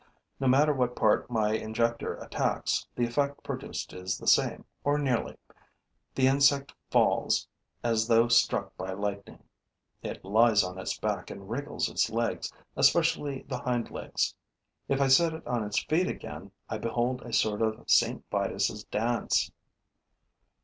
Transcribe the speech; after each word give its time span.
No 0.39 0.47
matter 0.47 0.73
what 0.73 0.95
part 0.95 1.29
my 1.29 1.51
injector 1.51 2.15
attacks, 2.15 2.87
the 2.95 3.05
effect 3.05 3.43
produced 3.43 3.93
is 3.93 4.17
the 4.17 4.25
same, 4.25 4.65
or 4.83 4.97
nearly. 4.97 5.37
The 6.15 6.25
insect 6.25 6.73
falls 6.89 7.47
as 7.83 8.07
though 8.07 8.27
struck 8.27 8.75
by 8.77 8.93
lightning. 8.93 9.43
It 10.01 10.25
lies 10.25 10.63
on 10.63 10.79
its 10.79 10.97
back 10.97 11.29
and 11.29 11.47
wriggles 11.51 11.87
its 11.87 12.09
legs, 12.09 12.51
especially 12.75 13.43
the 13.43 13.59
hind 13.59 13.91
legs. 13.91 14.33
If 14.87 14.99
I 14.99 15.07
set 15.07 15.33
it 15.35 15.45
on 15.45 15.63
its 15.63 15.83
feet 15.83 16.07
again, 16.07 16.49
I 16.67 16.79
behold 16.79 17.21
a 17.21 17.31
sort 17.31 17.61
of 17.61 17.83
St. 17.85 18.25
Vitus' 18.31 18.83
dance. 18.85 19.51